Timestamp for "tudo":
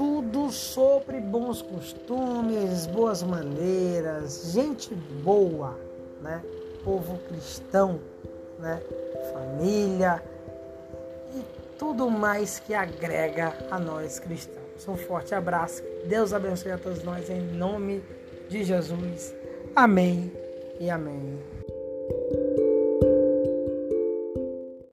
0.00-0.50, 11.78-12.08